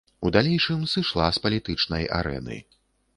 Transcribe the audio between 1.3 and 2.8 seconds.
з палітычнай арэны.